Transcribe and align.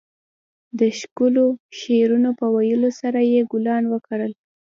د 0.79 0.81
ښکلو 0.99 1.45
شعرونو 1.79 2.29
په 2.39 2.45
ويلو 2.55 2.89
سره 2.99 3.19
يې 3.31 3.41
ګلان 3.51 3.83
وکرل. 3.93 4.31